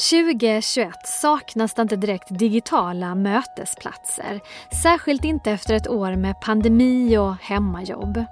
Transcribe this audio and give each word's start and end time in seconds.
2021 0.00 1.06
saknas 1.06 1.74
det 1.74 1.82
inte 1.82 1.96
direkt 1.96 2.38
digitala 2.38 3.14
mötesplatser. 3.14 4.40
Särskilt 4.82 5.24
inte 5.24 5.50
efter 5.50 5.74
ett 5.74 5.88
år 5.88 6.16
med 6.16 6.40
pandemi 6.40 7.16
och 7.16 7.34
hemmajobb. 7.42 8.24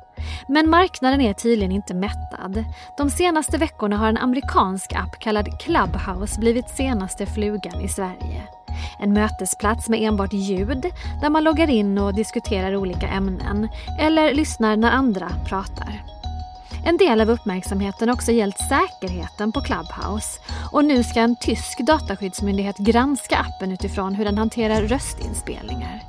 Men 0.48 0.70
marknaden 0.70 1.20
är 1.20 1.32
tydligen 1.32 1.72
inte 1.72 1.94
mättad. 1.94 2.64
De 2.96 3.10
senaste 3.10 3.58
veckorna 3.58 3.96
har 3.96 4.08
en 4.08 4.18
amerikansk 4.18 4.92
app 4.92 5.18
kallad 5.18 5.60
Clubhouse 5.60 6.40
blivit 6.40 6.68
senaste 6.68 7.26
flugan 7.26 7.80
i 7.80 7.88
Sverige. 7.88 8.42
En 9.00 9.12
mötesplats 9.12 9.88
med 9.88 10.02
enbart 10.02 10.32
ljud 10.32 10.86
där 11.20 11.30
man 11.30 11.44
loggar 11.44 11.70
in 11.70 11.98
och 11.98 12.14
diskuterar 12.14 12.76
olika 12.76 13.08
ämnen 13.08 13.68
eller 13.98 14.34
lyssnar 14.34 14.76
när 14.76 14.90
andra 14.90 15.30
pratar. 15.46 16.17
En 16.84 16.96
del 16.96 17.20
av 17.20 17.30
uppmärksamheten 17.30 18.08
har 18.08 18.14
också 18.14 18.32
gällt 18.32 18.58
säkerheten 18.58 19.52
på 19.52 19.60
Clubhouse 19.60 20.40
och 20.72 20.84
nu 20.84 21.02
ska 21.02 21.20
en 21.20 21.36
tysk 21.36 21.78
dataskyddsmyndighet 21.78 22.78
granska 22.78 23.36
appen 23.36 23.72
utifrån 23.72 24.14
hur 24.14 24.24
den 24.24 24.38
hanterar 24.38 24.82
röstinspelningar. 24.82 26.02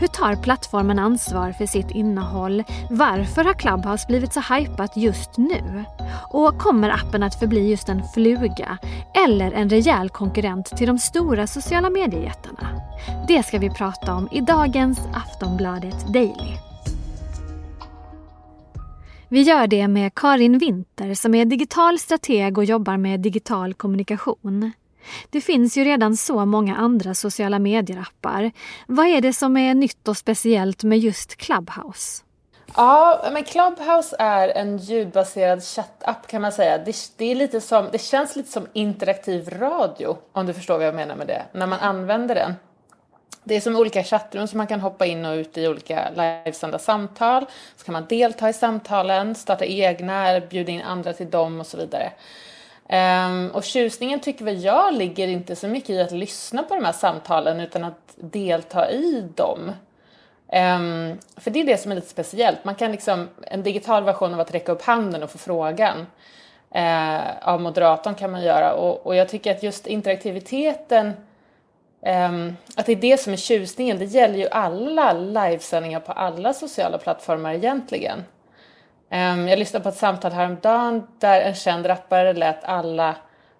Hur 0.00 0.06
tar 0.06 0.36
plattformen 0.36 0.98
ansvar 0.98 1.52
för 1.52 1.66
sitt 1.66 1.90
innehåll? 1.90 2.64
Varför 2.90 3.44
har 3.44 3.54
Clubhouse 3.54 4.06
blivit 4.06 4.32
så 4.32 4.40
hypat 4.54 4.96
just 4.96 5.36
nu? 5.36 5.84
Och 6.30 6.58
kommer 6.58 6.88
appen 6.88 7.22
att 7.22 7.38
förbli 7.38 7.70
just 7.70 7.88
en 7.88 8.02
fluga 8.14 8.78
eller 9.26 9.52
en 9.52 9.70
rejäl 9.70 10.10
konkurrent 10.10 10.66
till 10.76 10.86
de 10.86 10.98
stora 10.98 11.46
sociala 11.46 11.90
mediejättarna? 11.90 12.68
Det 13.28 13.42
ska 13.42 13.58
vi 13.58 13.70
prata 13.70 14.14
om 14.14 14.28
i 14.32 14.40
dagens 14.40 15.00
Aftonbladet 15.14 16.12
Daily. 16.12 16.69
Vi 19.32 19.42
gör 19.42 19.66
det 19.66 19.88
med 19.88 20.14
Karin 20.14 20.58
Winter 20.58 21.14
som 21.14 21.34
är 21.34 21.44
digital 21.44 21.98
strateg 21.98 22.58
och 22.58 22.64
jobbar 22.64 22.96
med 22.96 23.20
digital 23.20 23.74
kommunikation. 23.74 24.72
Det 25.30 25.40
finns 25.40 25.76
ju 25.76 25.84
redan 25.84 26.16
så 26.16 26.46
många 26.46 26.76
andra 26.76 27.14
sociala 27.14 27.58
medier-appar. 27.58 28.52
Vad 28.86 29.06
är 29.06 29.20
det 29.20 29.32
som 29.32 29.56
är 29.56 29.74
nytt 29.74 30.08
och 30.08 30.16
speciellt 30.16 30.84
med 30.84 30.98
just 30.98 31.36
Clubhouse? 31.36 32.22
Ja, 32.76 33.28
men 33.32 33.44
Clubhouse 33.44 34.16
är 34.18 34.48
en 34.48 34.78
ljudbaserad 34.78 35.62
chattapp 35.62 36.26
kan 36.26 36.42
man 36.42 36.52
säga. 36.52 36.78
Det, 36.78 36.96
det, 37.16 37.24
är 37.24 37.34
lite 37.34 37.60
som, 37.60 37.88
det 37.92 37.98
känns 37.98 38.36
lite 38.36 38.50
som 38.50 38.66
interaktiv 38.72 39.48
radio, 39.48 40.16
om 40.32 40.46
du 40.46 40.54
förstår 40.54 40.78
vad 40.78 40.86
jag 40.86 40.94
menar 40.94 41.16
med 41.16 41.26
det, 41.26 41.42
när 41.52 41.66
man 41.66 41.80
använder 41.80 42.34
den. 42.34 42.54
Det 43.50 43.56
är 43.56 43.60
som 43.60 43.76
olika 43.76 44.04
chattrum 44.04 44.46
som 44.46 44.58
man 44.58 44.66
kan 44.66 44.80
hoppa 44.80 45.06
in 45.06 45.24
och 45.24 45.34
ut 45.34 45.58
i 45.58 45.68
olika 45.68 46.10
livesända 46.10 46.78
samtal. 46.78 47.46
Så 47.76 47.84
kan 47.84 47.92
man 47.92 48.06
delta 48.08 48.48
i 48.48 48.52
samtalen, 48.52 49.34
starta 49.34 49.64
egna, 49.64 50.40
bjuda 50.40 50.72
in 50.72 50.82
andra 50.82 51.12
till 51.12 51.30
dem 51.30 51.60
och 51.60 51.66
så 51.66 51.76
vidare. 51.76 52.12
Um, 53.26 53.50
och 53.50 53.64
tjusningen 53.64 54.20
tycker 54.20 54.44
väl 54.44 54.64
jag 54.64 54.94
ligger 54.94 55.28
inte 55.28 55.56
så 55.56 55.68
mycket 55.68 55.90
i 55.90 56.00
att 56.00 56.12
lyssna 56.12 56.62
på 56.62 56.74
de 56.74 56.84
här 56.84 56.92
samtalen 56.92 57.60
utan 57.60 57.84
att 57.84 58.14
delta 58.16 58.90
i 58.90 59.28
dem. 59.34 59.72
Um, 60.52 61.18
för 61.36 61.50
det 61.50 61.60
är 61.60 61.64
det 61.64 61.80
som 61.80 61.92
är 61.92 61.96
lite 61.96 62.08
speciellt. 62.08 62.64
Man 62.64 62.74
kan 62.74 62.92
liksom, 62.92 63.28
en 63.42 63.62
digital 63.62 64.04
version 64.04 64.34
av 64.34 64.40
att 64.40 64.54
räcka 64.54 64.72
upp 64.72 64.82
handen 64.82 65.22
och 65.22 65.30
få 65.30 65.38
frågan 65.38 66.06
uh, 66.76 67.48
av 67.48 67.60
moderatorn 67.60 68.14
kan 68.14 68.30
man 68.30 68.42
göra. 68.42 68.72
Och, 68.72 69.06
och 69.06 69.16
jag 69.16 69.28
tycker 69.28 69.50
att 69.50 69.62
just 69.62 69.86
interaktiviteten 69.86 71.12
Um, 72.02 72.56
att 72.76 72.86
det 72.86 72.92
är 72.92 72.96
det 72.96 73.20
som 73.20 73.32
är 73.32 73.36
tjusningen. 73.36 73.98
Det 73.98 74.04
gäller 74.04 74.38
ju 74.38 74.48
alla 74.48 75.12
livesändningar 75.12 76.00
på 76.00 76.12
alla 76.12 76.52
sociala 76.52 76.98
plattformar 76.98 77.54
egentligen. 77.54 78.24
Um, 79.10 79.48
jag 79.48 79.58
lyssnade 79.58 79.82
på 79.82 79.88
ett 79.88 79.96
samtal 79.96 80.32
häromdagen 80.32 81.06
där 81.18 81.40
en 81.40 81.54
känd 81.54 81.88
rappare 81.88 82.32
lät 82.32 82.64
alla, 82.64 83.16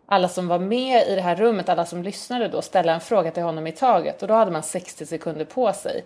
alla 0.06 0.28
som 0.28 0.48
var 0.48 0.58
med 0.58 1.08
i 1.08 1.14
det 1.14 1.20
här 1.20 1.36
rummet, 1.36 1.68
alla 1.68 1.86
som 1.86 2.02
lyssnade 2.02 2.48
då, 2.48 2.62
ställa 2.62 2.94
en 2.94 3.00
fråga 3.00 3.30
till 3.30 3.42
honom 3.42 3.66
i 3.66 3.72
taget 3.72 4.22
och 4.22 4.28
då 4.28 4.34
hade 4.34 4.50
man 4.50 4.62
60 4.62 5.06
sekunder 5.06 5.44
på 5.44 5.72
sig. 5.72 6.04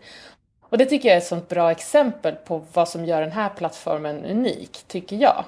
Och 0.62 0.78
det 0.78 0.86
tycker 0.86 1.08
jag 1.08 1.14
är 1.14 1.20
ett 1.20 1.26
sånt 1.26 1.48
bra 1.48 1.70
exempel 1.70 2.34
på 2.34 2.62
vad 2.72 2.88
som 2.88 3.04
gör 3.04 3.20
den 3.20 3.32
här 3.32 3.48
plattformen 3.48 4.24
unik, 4.24 4.84
tycker 4.86 5.16
jag. 5.16 5.44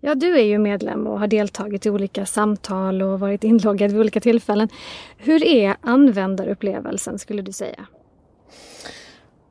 Ja, 0.00 0.14
du 0.14 0.38
är 0.38 0.44
ju 0.44 0.58
medlem 0.58 1.06
och 1.06 1.20
har 1.20 1.26
deltagit 1.26 1.86
i 1.86 1.90
olika 1.90 2.26
samtal 2.26 3.02
och 3.02 3.20
varit 3.20 3.44
inloggad 3.44 3.90
vid 3.90 4.00
olika 4.00 4.20
tillfällen. 4.20 4.68
Hur 5.16 5.44
är 5.44 5.76
användarupplevelsen 5.80 7.18
skulle 7.18 7.42
du 7.42 7.52
säga? 7.52 7.86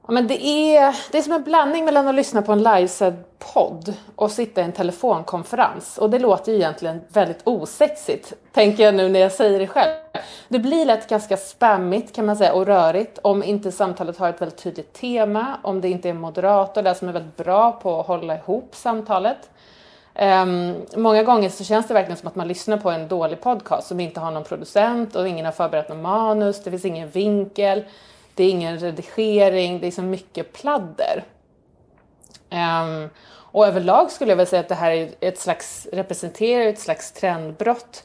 Ja, 0.07 0.13
men 0.13 0.27
det, 0.27 0.45
är, 0.45 0.95
det 1.11 1.17
är 1.17 1.21
som 1.21 1.33
en 1.33 1.43
blandning 1.43 1.85
mellan 1.85 2.07
att 2.07 2.15
lyssna 2.15 2.41
på 2.41 2.51
en 2.51 2.63
livesänd 2.63 3.15
podd 3.53 3.93
och 4.15 4.31
sitta 4.31 4.61
i 4.61 4.63
en 4.63 4.71
telefonkonferens. 4.71 5.97
Och 5.97 6.09
det 6.09 6.19
låter 6.19 6.51
ju 6.51 6.57
egentligen 6.57 7.01
väldigt 7.07 7.41
osexigt, 7.43 8.33
tänker 8.51 8.83
jag 8.83 8.95
nu 8.95 9.09
när 9.09 9.19
jag 9.19 9.31
säger 9.31 9.59
det 9.59 9.67
själv. 9.67 9.93
Det 10.47 10.59
blir 10.59 10.85
lätt 10.85 11.09
ganska 11.09 11.37
spammigt 11.37 12.15
kan 12.15 12.25
man 12.25 12.37
säga 12.37 12.53
och 12.53 12.65
rörigt 12.65 13.19
om 13.21 13.43
inte 13.43 13.71
samtalet 13.71 14.17
har 14.17 14.29
ett 14.29 14.41
väldigt 14.41 14.63
tydligt 14.63 14.93
tema, 14.93 15.59
om 15.63 15.81
det 15.81 15.89
inte 15.89 16.07
är 16.07 16.09
en 16.09 16.21
moderator 16.21 16.81
där 16.81 16.93
som 16.93 17.09
är 17.09 17.13
väldigt 17.13 17.37
bra 17.37 17.71
på 17.71 17.99
att 17.99 18.07
hålla 18.07 18.35
ihop 18.35 18.75
samtalet. 18.75 19.49
Um, 20.19 20.85
många 20.95 21.23
gånger 21.23 21.49
så 21.49 21.63
känns 21.63 21.87
det 21.87 21.93
verkligen 21.93 22.17
som 22.17 22.27
att 22.27 22.35
man 22.35 22.47
lyssnar 22.47 22.77
på 22.77 22.91
en 22.91 23.07
dålig 23.07 23.41
podcast 23.41 23.87
som 23.87 23.99
inte 23.99 24.19
har 24.19 24.31
någon 24.31 24.43
producent 24.43 25.15
och 25.15 25.27
ingen 25.27 25.45
har 25.45 25.51
förberett 25.51 25.89
någon 25.89 26.01
manus, 26.01 26.63
det 26.63 26.71
finns 26.71 26.85
ingen 26.85 27.09
vinkel, 27.09 27.83
det 28.35 28.43
är 28.43 28.49
ingen 28.49 28.79
redigering, 28.79 29.79
det 29.79 29.87
är 29.87 29.91
så 29.91 30.01
mycket 30.01 30.53
pladder. 30.53 31.23
Um, 32.49 33.09
och 33.55 33.67
överlag 33.67 34.11
skulle 34.11 34.31
jag 34.31 34.37
väl 34.37 34.47
säga 34.47 34.59
att 34.59 34.69
det 34.69 34.75
här 34.75 34.91
är 34.91 35.09
ett 35.19 35.39
slags, 35.39 35.87
representerar 35.93 36.65
ett 36.65 36.79
slags 36.79 37.11
trendbrott 37.11 38.03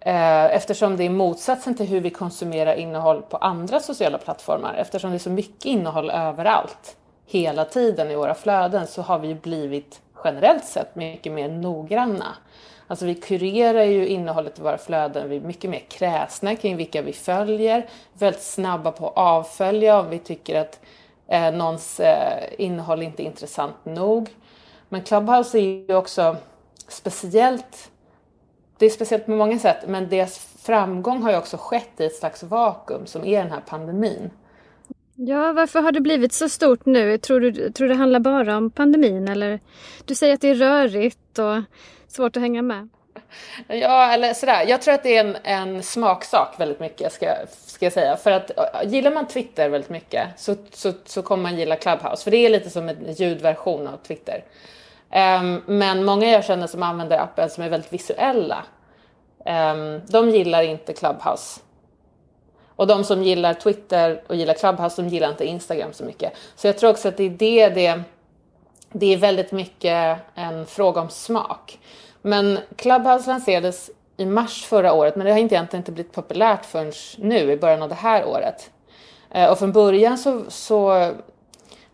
ehm, 0.00 0.50
eftersom 0.50 0.96
det 0.96 1.04
är 1.04 1.10
motsatsen 1.10 1.74
till 1.74 1.86
hur 1.86 2.00
vi 2.00 2.10
konsumerar 2.10 2.74
innehåll 2.74 3.22
på 3.22 3.36
andra 3.36 3.80
sociala 3.80 4.18
plattformar. 4.18 4.74
Eftersom 4.74 5.10
det 5.10 5.16
är 5.16 5.18
så 5.18 5.30
mycket 5.30 5.64
innehåll 5.64 6.10
överallt, 6.10 6.96
hela 7.26 7.64
tiden 7.64 8.10
i 8.10 8.16
våra 8.16 8.34
flöden, 8.34 8.86
så 8.86 9.02
har 9.02 9.18
vi 9.18 9.34
blivit 9.34 10.00
generellt 10.24 10.64
sett 10.64 10.94
mycket 10.94 11.32
mer 11.32 11.48
noggranna. 11.48 12.36
Alltså 12.86 13.06
vi 13.06 13.14
kurerar 13.14 13.84
ju 13.84 14.06
innehållet 14.06 14.58
i 14.58 14.62
våra 14.62 14.78
flöden, 14.78 15.28
vi 15.28 15.36
är 15.36 15.40
mycket 15.40 15.70
mer 15.70 15.82
kräsna 15.88 16.56
kring 16.56 16.76
vilka 16.76 17.02
vi 17.02 17.12
följer, 17.12 17.88
väldigt 18.12 18.42
snabba 18.42 18.92
på 18.92 19.08
att 19.08 19.16
avfölja 19.16 20.00
om 20.00 20.10
vi 20.10 20.18
tycker 20.18 20.60
att 20.60 20.80
eh, 21.28 21.52
någons 21.52 22.00
eh, 22.00 22.44
innehåll 22.58 23.02
inte 23.02 23.22
är 23.22 23.24
intressant 23.24 23.84
nog. 23.84 24.28
Men 24.88 25.02
Clubhouse 25.02 25.58
är 25.58 25.62
ju 25.62 25.94
också 25.94 26.36
speciellt, 26.88 27.90
det 28.78 28.86
är 28.86 28.90
speciellt 28.90 29.26
på 29.26 29.30
många 29.30 29.58
sätt, 29.58 29.78
men 29.86 30.08
deras 30.08 30.38
framgång 30.38 31.22
har 31.22 31.30
ju 31.30 31.36
också 31.36 31.56
skett 31.56 32.00
i 32.00 32.04
ett 32.04 32.16
slags 32.16 32.42
vakuum 32.42 33.06
som 33.06 33.24
är 33.24 33.42
den 33.42 33.52
här 33.52 33.62
pandemin. 33.66 34.30
Ja, 35.26 35.52
varför 35.52 35.80
har 35.80 35.92
det 35.92 36.00
blivit 36.00 36.32
så 36.32 36.48
stort 36.48 36.86
nu? 36.86 37.18
Tror 37.18 37.40
du, 37.40 37.70
tror 37.72 37.88
det 37.88 37.94
handlar 37.94 38.20
bara 38.20 38.56
om 38.56 38.70
pandemin 38.70 39.28
eller? 39.28 39.60
Du 40.04 40.14
säger 40.14 40.34
att 40.34 40.40
det 40.40 40.48
är 40.48 40.54
rörigt 40.54 41.38
och 41.38 41.62
svårt 42.08 42.36
att 42.36 42.42
hänga 42.42 42.62
med. 42.62 42.88
Ja, 43.66 44.12
eller 44.12 44.34
sådär. 44.34 44.64
Jag 44.68 44.82
tror 44.82 44.94
att 44.94 45.02
det 45.02 45.16
är 45.16 45.24
en, 45.24 45.36
en 45.42 45.82
smaksak 45.82 46.54
väldigt 46.58 46.80
mycket, 46.80 47.12
ska, 47.12 47.26
ska 47.50 47.86
jag 47.86 47.92
säga. 47.92 48.16
För 48.16 48.30
att 48.30 48.50
gillar 48.84 49.10
man 49.10 49.26
Twitter 49.26 49.68
väldigt 49.68 49.90
mycket 49.90 50.28
så, 50.36 50.56
så, 50.72 50.92
så 51.04 51.22
kommer 51.22 51.42
man 51.42 51.58
gilla 51.58 51.76
Clubhouse. 51.76 52.24
För 52.24 52.30
det 52.30 52.36
är 52.36 52.50
lite 52.50 52.70
som 52.70 52.88
en 52.88 53.12
ljudversion 53.12 53.86
av 53.88 53.96
Twitter. 53.96 54.44
Um, 55.40 55.62
men 55.66 56.04
många 56.04 56.30
jag 56.30 56.44
känner 56.44 56.66
som 56.66 56.82
använder 56.82 57.18
appen 57.18 57.50
som 57.50 57.64
är 57.64 57.68
väldigt 57.68 57.92
visuella, 57.92 58.64
um, 59.46 60.00
de 60.06 60.30
gillar 60.30 60.62
inte 60.62 60.92
Clubhouse 60.92 61.60
och 62.80 62.86
de 62.86 63.04
som 63.04 63.22
gillar 63.22 63.54
Twitter 63.54 64.22
och 64.26 64.36
gillar 64.36 64.54
Clubhouse, 64.54 65.02
de 65.02 65.08
gillar 65.08 65.30
inte 65.30 65.44
Instagram 65.44 65.92
så 65.92 66.04
mycket. 66.04 66.32
Så 66.56 66.66
jag 66.66 66.78
tror 66.78 66.90
också 66.90 67.08
att 67.08 67.16
det 67.16 67.24
är 67.24 67.30
det, 67.30 67.68
det, 67.68 68.02
det 68.92 69.06
är 69.14 69.16
väldigt 69.16 69.52
mycket 69.52 70.18
en 70.34 70.66
fråga 70.66 71.00
om 71.00 71.08
smak. 71.08 71.78
Men 72.22 72.58
Clubhouse 72.76 73.30
lanserades 73.30 73.90
i 74.16 74.26
mars 74.26 74.64
förra 74.64 74.92
året, 74.92 75.16
men 75.16 75.26
det 75.26 75.32
har 75.32 75.38
inte 75.38 75.54
egentligen 75.54 75.80
inte 75.80 75.92
blivit 75.92 76.12
populärt 76.12 76.64
förrän 76.64 76.92
nu 77.18 77.52
i 77.52 77.56
början 77.56 77.82
av 77.82 77.88
det 77.88 77.94
här 77.94 78.24
året. 78.24 78.70
Eh, 79.30 79.50
och 79.50 79.58
från 79.58 79.72
början 79.72 80.18
så, 80.18 80.42
så, 80.48 81.10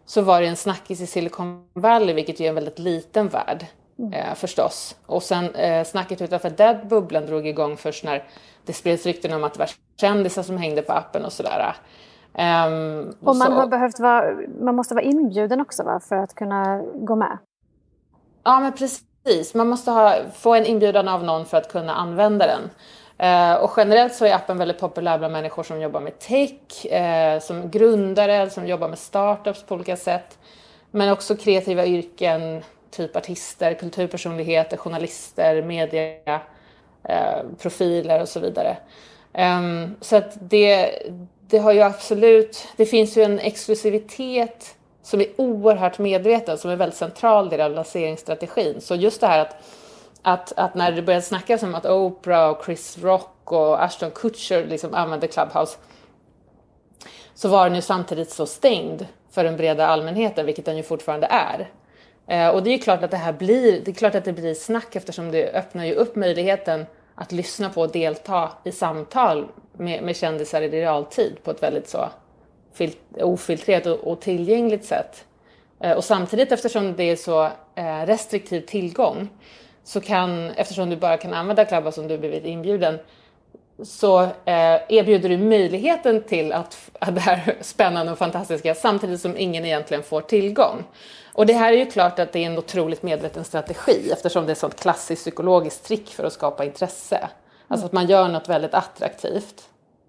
så 0.04 0.22
var 0.22 0.40
det 0.40 0.46
en 0.46 0.56
snackis 0.56 1.00
i 1.00 1.06
Silicon 1.06 1.68
Valley, 1.72 2.14
vilket 2.14 2.40
ju 2.40 2.44
är 2.44 2.48
en 2.48 2.54
väldigt 2.54 2.78
liten 2.78 3.28
värld. 3.28 3.66
Mm. 3.98 4.12
Eh, 4.12 4.34
förstås. 4.34 4.96
Och 5.06 5.22
sen 5.22 5.54
eh, 5.54 5.84
snacket 5.84 6.22
utanför 6.22 6.50
den 6.50 6.88
bubblan 6.88 7.26
drog 7.26 7.46
igång 7.46 7.76
först 7.76 8.04
när 8.04 8.24
det 8.66 8.72
spreds 8.72 9.06
rykten 9.06 9.32
om 9.32 9.44
att 9.44 9.52
det 9.52 9.58
var 9.58 9.70
kändisar 10.00 10.42
som 10.42 10.56
hängde 10.56 10.82
på 10.82 10.92
appen 10.92 11.24
och 11.24 11.32
sådär. 11.32 11.76
Um, 12.38 13.14
och 13.20 13.36
man, 13.36 13.46
så. 13.46 13.52
har 13.52 13.66
behövt 13.66 14.00
vara, 14.00 14.36
man 14.60 14.74
måste 14.74 14.94
vara 14.94 15.04
inbjuden 15.04 15.60
också 15.60 15.82
va, 15.82 16.00
för 16.00 16.16
att 16.16 16.34
kunna 16.34 16.82
gå 16.94 17.16
med? 17.16 17.38
Ja 18.44 18.60
men 18.60 18.72
precis, 18.72 19.54
man 19.54 19.68
måste 19.68 19.90
ha, 19.90 20.14
få 20.34 20.54
en 20.54 20.66
inbjudan 20.66 21.08
av 21.08 21.24
någon 21.24 21.46
för 21.46 21.56
att 21.56 21.72
kunna 21.72 21.94
använda 21.94 22.46
den. 22.46 22.62
Uh, 23.22 23.62
och 23.62 23.70
generellt 23.76 24.14
så 24.14 24.24
är 24.24 24.34
appen 24.34 24.58
väldigt 24.58 24.80
populär 24.80 25.18
bland 25.18 25.32
människor 25.32 25.62
som 25.62 25.80
jobbar 25.80 26.00
med 26.00 26.18
tech, 26.18 26.86
uh, 26.86 27.40
som 27.40 27.70
grundare, 27.70 28.50
som 28.50 28.66
jobbar 28.66 28.88
med 28.88 28.98
startups 28.98 29.62
på 29.62 29.74
olika 29.74 29.96
sätt. 29.96 30.38
Men 30.90 31.12
också 31.12 31.36
kreativa 31.36 31.86
yrken, 31.86 32.62
typ 32.90 33.16
artister, 33.16 33.74
kulturpersonligheter, 33.74 34.76
journalister, 34.76 35.62
media 35.62 36.40
Eh, 37.08 37.42
profiler 37.58 38.20
och 38.20 38.28
så 38.28 38.40
vidare. 38.40 38.76
Um, 39.32 39.96
så 40.00 40.16
att 40.16 40.36
det, 40.40 41.02
det 41.40 41.58
har 41.58 41.72
ju 41.72 41.80
absolut, 41.80 42.68
det 42.76 42.86
finns 42.86 43.16
ju 43.16 43.22
en 43.22 43.38
exklusivitet 43.38 44.74
som 45.02 45.20
är 45.20 45.26
oerhört 45.36 45.98
medveten, 45.98 46.58
som 46.58 46.70
är 46.70 46.76
väldigt 46.76 46.98
central 46.98 47.54
i 47.54 47.56
lanseringsstrategin. 47.56 48.80
Så 48.80 48.94
just 48.94 49.20
det 49.20 49.26
här 49.26 49.38
att, 49.38 49.56
att, 50.22 50.52
att 50.56 50.74
när 50.74 50.92
det 50.92 51.02
började 51.02 51.22
snackas 51.22 51.62
om 51.62 51.74
att 51.74 51.86
Oprah 51.86 52.50
och 52.50 52.64
Chris 52.64 52.98
Rock 53.02 53.52
och 53.52 53.84
Ashton 53.84 54.10
Kutcher 54.10 54.66
liksom 54.66 54.94
använde 54.94 55.26
Clubhouse 55.26 55.78
så 57.34 57.48
var 57.48 57.64
den 57.64 57.76
ju 57.76 57.82
samtidigt 57.82 58.30
så 58.30 58.46
stängd 58.46 59.06
för 59.30 59.44
den 59.44 59.56
breda 59.56 59.86
allmänheten, 59.86 60.46
vilket 60.46 60.64
den 60.64 60.76
ju 60.76 60.82
fortfarande 60.82 61.26
är. 61.26 61.68
Eh, 62.26 62.48
och 62.48 62.62
det 62.62 62.70
är 62.70 62.72
ju 62.72 62.78
klart 62.78 63.02
att 63.02 63.10
det 63.10 63.16
här 63.16 63.32
blir, 63.32 63.80
det 63.84 63.90
är 63.90 63.94
klart 63.94 64.14
att 64.14 64.24
det 64.24 64.32
blir 64.32 64.54
snack 64.54 64.96
eftersom 64.96 65.30
det 65.30 65.52
öppnar 65.52 65.84
ju 65.84 65.94
upp 65.94 66.16
möjligheten 66.16 66.86
att 67.16 67.32
lyssna 67.32 67.70
på 67.70 67.80
och 67.80 67.92
delta 67.92 68.52
i 68.64 68.72
samtal 68.72 69.46
med, 69.72 70.02
med 70.02 70.16
kändisar 70.16 70.62
i 70.62 70.68
realtid 70.68 71.36
på 71.44 71.50
ett 71.50 71.62
väldigt 71.62 71.88
så 71.88 72.08
ofiltrerat 73.20 73.86
och, 73.86 73.98
och 73.98 74.20
tillgängligt 74.20 74.84
sätt. 74.84 75.24
Eh, 75.80 75.92
och 75.92 76.04
samtidigt 76.04 76.52
eftersom 76.52 76.96
det 76.96 77.02
är 77.02 77.16
så 77.16 77.44
eh, 77.74 78.06
restriktiv 78.06 78.60
tillgång 78.60 79.28
så 79.84 80.00
kan, 80.00 80.50
eftersom 80.50 80.90
du 80.90 80.96
bara 80.96 81.16
kan 81.16 81.34
använda 81.34 81.64
Clubhouse 81.64 82.00
om 82.00 82.08
du 82.08 82.18
blivit 82.18 82.44
inbjuden, 82.44 82.98
så 83.84 84.22
eh, 84.22 84.80
erbjuder 84.88 85.28
du 85.28 85.38
möjligheten 85.38 86.22
till 86.22 86.52
att, 86.52 86.90
att 87.00 87.14
det 87.14 87.20
här 87.20 87.56
spännande 87.60 88.12
och 88.12 88.18
fantastiska 88.18 88.74
samtidigt 88.74 89.20
som 89.20 89.36
ingen 89.36 89.64
egentligen 89.64 90.02
får 90.02 90.20
tillgång. 90.20 90.84
Och 91.32 91.46
det 91.46 91.52
här 91.52 91.72
är 91.72 91.76
ju 91.76 91.86
klart 91.86 92.18
att 92.18 92.32
det 92.32 92.38
är 92.38 92.46
en 92.46 92.58
otroligt 92.58 93.02
medveten 93.02 93.44
strategi 93.44 94.10
eftersom 94.12 94.46
det 94.46 94.50
är 94.50 94.52
ett 94.52 94.58
sånt 94.58 94.80
klassiskt 94.80 95.22
psykologiskt 95.22 95.84
trick 95.84 96.08
för 96.08 96.24
att 96.24 96.32
skapa 96.32 96.64
intresse. 96.64 97.28
Alltså 97.68 97.86
att 97.86 97.92
man 97.92 98.06
gör 98.06 98.28
något 98.28 98.48
väldigt 98.48 98.74
attraktivt 98.74 99.68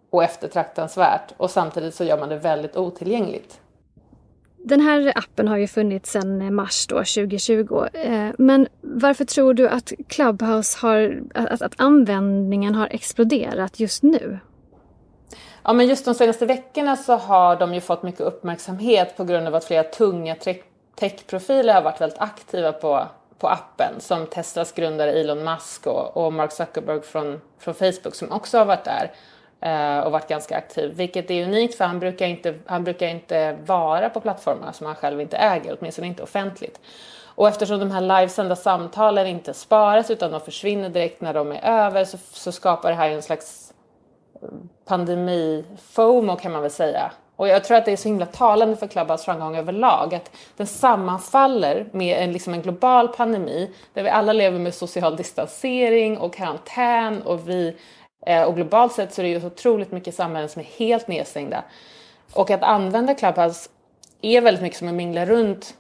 och 0.09 0.23
eftertraktansvärt 0.23 1.33
och 1.37 1.51
samtidigt 1.51 1.95
så 1.95 2.03
gör 2.03 2.17
man 2.17 2.29
det 2.29 2.37
väldigt 2.37 2.77
otillgängligt. 2.77 3.59
Den 4.67 4.81
här 4.81 5.13
appen 5.15 5.47
har 5.47 5.57
ju 5.57 5.67
funnits 5.67 6.11
sedan 6.11 6.41
eh, 6.41 6.51
mars 6.51 6.87
då, 6.87 6.95
2020. 6.95 7.85
Eh, 7.93 8.29
men 8.37 8.67
varför 8.81 9.25
tror 9.25 9.53
du 9.53 9.69
att 9.69 9.91
Clubhouse 10.07 10.77
har, 10.81 11.21
att, 11.35 11.61
att 11.61 11.73
användningen 11.77 12.75
har 12.75 12.87
exploderat 12.91 13.79
just 13.79 14.03
nu? 14.03 14.39
Ja, 15.63 15.73
men 15.73 15.87
just 15.87 16.05
de 16.05 16.13
senaste 16.13 16.45
veckorna 16.45 16.95
så 16.95 17.15
har 17.15 17.55
de 17.55 17.73
ju 17.73 17.81
fått 17.81 18.03
mycket 18.03 18.21
uppmärksamhet 18.21 19.17
på 19.17 19.23
grund 19.23 19.47
av 19.47 19.55
att 19.55 19.65
flera 19.65 19.83
tunga 19.83 20.35
techprofiler 20.95 21.73
har 21.73 21.81
varit 21.81 22.01
väldigt 22.01 22.19
aktiva 22.19 22.71
på, 22.71 23.07
på 23.37 23.47
appen 23.47 23.93
som 23.99 24.27
Teslas 24.27 24.71
grundare 24.71 25.11
Elon 25.11 25.43
Musk 25.43 25.87
och, 25.87 26.17
och 26.17 26.33
Mark 26.33 26.51
Zuckerberg 26.51 27.01
från, 27.01 27.41
från 27.59 27.73
Facebook 27.73 28.15
som 28.15 28.31
också 28.31 28.57
har 28.57 28.65
varit 28.65 28.85
där 28.85 29.11
Eh, 29.61 29.99
och 29.99 30.11
varit 30.11 30.27
ganska 30.27 30.57
aktiv. 30.57 30.93
Vilket 30.93 31.31
är 31.31 31.43
unikt 31.43 31.75
för 31.75 31.85
han 31.85 31.99
brukar, 31.99 32.25
inte, 32.25 32.55
han 32.65 32.83
brukar 32.83 33.07
inte 33.07 33.57
vara 33.65 34.09
på 34.09 34.19
plattformar 34.19 34.71
som 34.71 34.87
han 34.87 34.95
själv 34.95 35.21
inte 35.21 35.37
äger, 35.37 35.77
åtminstone 35.79 36.07
inte 36.07 36.23
offentligt. 36.23 36.79
Och 37.35 37.47
eftersom 37.47 37.79
de 37.79 37.91
här 37.91 38.01
livesända 38.01 38.55
samtalen 38.55 39.27
inte 39.27 39.53
sparas 39.53 40.11
utan 40.11 40.31
de 40.31 40.41
försvinner 40.41 40.89
direkt 40.89 41.21
när 41.21 41.33
de 41.33 41.51
är 41.51 41.61
över 41.63 42.05
så, 42.05 42.17
så 42.17 42.51
skapar 42.51 42.89
det 42.89 42.95
här 42.95 43.09
en 43.09 43.21
slags 43.21 43.73
pandemi-FOMO 44.85 46.35
kan 46.35 46.51
man 46.51 46.61
väl 46.61 46.71
säga. 46.71 47.11
Och 47.35 47.47
jag 47.47 47.63
tror 47.63 47.77
att 47.77 47.85
det 47.85 47.91
är 47.91 47.97
så 47.97 48.07
himla 48.09 48.25
talande 48.25 48.75
för 48.75 48.87
Clubhouse 48.87 49.25
framgång 49.25 49.55
överlag 49.55 50.15
att 50.15 50.31
den 50.57 50.67
sammanfaller 50.67 51.87
med 51.91 52.23
en, 52.23 52.31
liksom 52.31 52.53
en 52.53 52.61
global 52.61 53.07
pandemi 53.07 53.71
där 53.93 54.03
vi 54.03 54.09
alla 54.09 54.33
lever 54.33 54.59
med 54.59 54.73
social 54.73 55.15
distansering 55.15 56.17
och 56.17 56.33
karantän 56.33 57.21
och 57.21 57.49
vi 57.49 57.77
Eh, 58.27 58.43
och 58.43 58.55
globalt 58.55 58.93
sett 58.93 59.13
så 59.13 59.21
är 59.21 59.23
det 59.23 59.29
ju 59.29 59.41
så 59.41 59.47
otroligt 59.47 59.91
mycket 59.91 60.15
samhällen 60.15 60.49
som 60.49 60.59
är 60.59 60.65
helt 60.65 61.07
nedstängda. 61.07 61.63
Och 62.33 62.49
att 62.49 62.63
använda 62.63 63.13
Clubhouse 63.13 63.69
är 64.21 64.41
väldigt 64.41 64.63
mycket 64.63 64.79
som 64.79 64.87
att 64.87 64.93
mingla 64.93 65.25
runt 65.25 65.73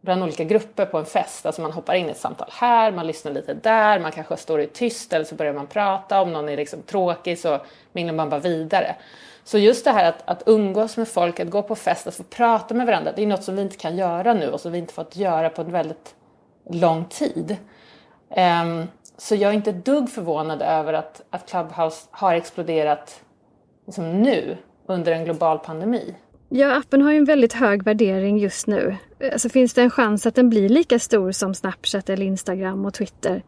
bland 0.00 0.22
olika 0.22 0.44
grupper 0.44 0.86
på 0.86 0.98
en 0.98 1.04
fest. 1.04 1.46
Alltså 1.46 1.62
man 1.62 1.72
hoppar 1.72 1.94
in 1.94 2.06
i 2.06 2.10
ett 2.10 2.18
samtal 2.18 2.48
här, 2.52 2.92
man 2.92 3.06
lyssnar 3.06 3.32
lite 3.32 3.54
där, 3.54 4.00
man 4.00 4.12
kanske 4.12 4.36
står 4.36 4.60
i 4.60 4.66
tyst 4.66 5.12
eller 5.12 5.24
så 5.24 5.34
börjar 5.34 5.52
man 5.52 5.66
prata. 5.66 6.20
Om 6.20 6.32
någon 6.32 6.48
är 6.48 6.56
liksom 6.56 6.82
tråkig 6.82 7.38
så 7.38 7.60
minglar 7.92 8.14
man 8.14 8.30
bara 8.30 8.40
vidare. 8.40 8.96
Så 9.44 9.58
just 9.58 9.84
det 9.84 9.90
här 9.90 10.08
att, 10.08 10.22
att 10.24 10.42
umgås 10.46 10.96
med 10.96 11.08
folk, 11.08 11.40
att 11.40 11.50
gå 11.50 11.62
på 11.62 11.76
fest, 11.76 12.06
att 12.06 12.14
få 12.14 12.22
prata 12.22 12.74
med 12.74 12.86
varandra, 12.86 13.12
det 13.16 13.22
är 13.22 13.26
något 13.26 13.44
som 13.44 13.56
vi 13.56 13.62
inte 13.62 13.76
kan 13.76 13.96
göra 13.96 14.34
nu 14.34 14.48
och 14.48 14.60
som 14.60 14.72
vi 14.72 14.78
inte 14.78 14.94
fått 14.94 15.16
göra 15.16 15.50
på 15.50 15.62
en 15.62 15.72
väldigt 15.72 16.14
lång 16.70 17.04
tid. 17.04 17.56
Um, 18.28 18.88
så 19.18 19.34
jag 19.34 19.50
är 19.50 19.54
inte 19.54 19.70
ett 19.70 19.84
dugg 19.84 20.10
förvånad 20.10 20.62
över 20.62 20.92
att, 20.92 21.22
att 21.30 21.48
Clubhouse 21.48 22.06
har 22.10 22.34
exploderat 22.34 23.20
liksom 23.86 24.22
nu 24.22 24.56
under 24.86 25.12
en 25.12 25.24
global 25.24 25.58
pandemi. 25.58 26.14
Ja, 26.48 26.76
appen 26.76 27.02
har 27.02 27.12
ju 27.12 27.18
en 27.18 27.24
väldigt 27.24 27.52
hög 27.52 27.82
värdering 27.82 28.38
just 28.38 28.66
nu. 28.66 28.96
Alltså, 29.32 29.48
finns 29.48 29.74
det 29.74 29.82
en 29.82 29.90
chans 29.90 30.26
att 30.26 30.34
den 30.34 30.50
blir 30.50 30.68
lika 30.68 30.98
stor 30.98 31.32
som 31.32 31.54
Snapchat 31.54 32.10
eller 32.10 32.26
Instagram 32.26 32.86
och 32.86 32.94
Twitter? 32.94 33.42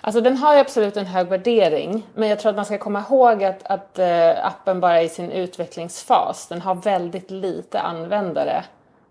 Alltså 0.00 0.20
den 0.20 0.36
har 0.36 0.54
ju 0.54 0.60
absolut 0.60 0.96
en 0.96 1.06
hög 1.06 1.28
värdering, 1.28 2.06
men 2.14 2.28
jag 2.28 2.38
tror 2.38 2.50
att 2.50 2.56
man 2.56 2.64
ska 2.64 2.78
komma 2.78 3.04
ihåg 3.10 3.44
att, 3.44 3.62
att 3.62 3.98
äh, 3.98 4.46
appen 4.46 4.80
bara 4.80 5.00
är 5.00 5.04
i 5.04 5.08
sin 5.08 5.30
utvecklingsfas. 5.30 6.48
Den 6.48 6.60
har 6.60 6.74
väldigt 6.74 7.30
lite 7.30 7.80
användare 7.80 8.64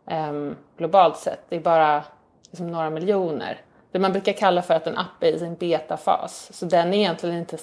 äh, 0.08 0.52
globalt 0.78 1.18
sett. 1.18 1.40
Det 1.50 1.56
är 1.56 1.60
bara 1.60 2.04
liksom, 2.52 2.68
några 2.68 2.90
miljoner. 2.90 3.62
Det 3.94 4.00
man 4.00 4.12
brukar 4.12 4.34
kalla 4.34 4.62
för 4.62 4.74
att 4.74 4.88
en 4.88 4.98
app 4.98 5.24
är 5.24 5.32
i 5.32 5.40
sin 5.40 5.56
betafas. 5.56 6.50
Så 6.54 6.66
den 6.66 6.94
är 6.94 6.98
egentligen 6.98 7.38
inte, 7.38 7.58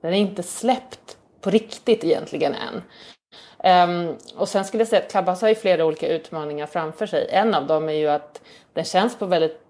den 0.00 0.14
är 0.14 0.18
inte 0.18 0.42
släppt 0.42 1.16
på 1.40 1.50
riktigt 1.50 2.04
egentligen 2.04 2.54
än. 2.54 2.82
Um, 3.88 4.16
och 4.36 4.48
sen 4.48 4.64
skulle 4.64 4.80
jag 4.80 4.88
säga 4.88 5.02
att 5.02 5.10
Clubhouse 5.10 5.44
har 5.44 5.48
ju 5.48 5.54
flera 5.54 5.84
olika 5.84 6.08
utmaningar 6.08 6.66
framför 6.66 7.06
sig. 7.06 7.26
En 7.30 7.54
av 7.54 7.66
dem 7.66 7.88
är 7.88 7.92
ju 7.92 8.08
att 8.08 8.40
den 8.72 8.84
känns 8.84 9.18
på 9.18 9.26
väldigt 9.26 9.60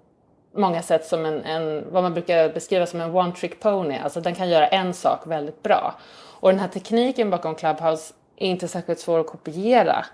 många 0.55 0.83
sätt 0.83 1.07
som 1.07 1.27
en, 1.27 1.45
en, 1.45 1.93
vad 1.93 2.03
man 2.03 2.15
brukar 2.15 2.49
beskriva 2.49 2.87
som 2.87 3.01
en 3.01 3.15
one 3.15 3.33
trick 3.33 3.61
pony. 3.61 3.97
Alltså 3.97 4.21
den 4.21 4.35
kan 4.35 4.49
göra 4.49 4.67
en 4.67 4.95
sak 4.95 5.27
väldigt 5.27 5.63
bra. 5.63 5.95
Och 6.41 6.51
den 6.51 6.61
här 6.61 6.69
tekniken 6.69 7.31
bakom 7.31 7.55
Clubhouse 7.55 8.15
är 8.37 8.47
inte 8.47 8.69
särskilt 8.69 9.01
svår 9.01 9.21
att 9.21 9.27
kopiera. 9.27 10.05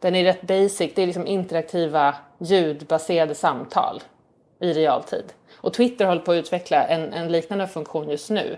Den 0.00 0.14
är 0.14 0.24
rätt 0.24 0.42
basic, 0.42 0.94
det 0.94 1.02
är 1.02 1.06
liksom 1.06 1.26
interaktiva 1.26 2.14
ljudbaserade 2.38 3.34
samtal 3.34 4.02
i 4.60 4.72
realtid. 4.72 5.24
Och 5.54 5.74
Twitter 5.74 6.04
håller 6.04 6.20
på 6.20 6.32
att 6.32 6.36
utveckla 6.36 6.86
en, 6.86 7.12
en 7.12 7.32
liknande 7.32 7.66
funktion 7.66 8.10
just 8.10 8.30
nu. 8.30 8.56